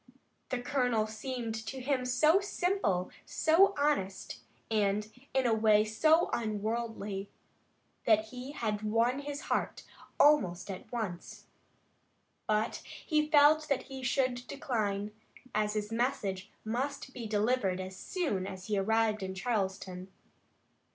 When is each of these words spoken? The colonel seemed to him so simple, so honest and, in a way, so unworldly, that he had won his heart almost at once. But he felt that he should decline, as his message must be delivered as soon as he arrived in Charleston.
The 0.49 0.57
colonel 0.59 1.05
seemed 1.05 1.53
to 1.67 1.79
him 1.79 2.05
so 2.05 2.39
simple, 2.39 3.11
so 3.23 3.75
honest 3.77 4.39
and, 4.71 5.07
in 5.31 5.45
a 5.45 5.53
way, 5.53 5.85
so 5.85 6.31
unworldly, 6.33 7.29
that 8.05 8.29
he 8.29 8.53
had 8.53 8.81
won 8.81 9.19
his 9.19 9.41
heart 9.41 9.83
almost 10.19 10.71
at 10.71 10.91
once. 10.91 11.45
But 12.47 12.77
he 12.87 13.29
felt 13.29 13.67
that 13.69 13.83
he 13.83 14.01
should 14.01 14.47
decline, 14.47 15.11
as 15.53 15.75
his 15.75 15.91
message 15.91 16.49
must 16.65 17.13
be 17.13 17.27
delivered 17.27 17.79
as 17.79 17.95
soon 17.95 18.47
as 18.47 18.65
he 18.65 18.79
arrived 18.79 19.21
in 19.21 19.35
Charleston. 19.35 20.07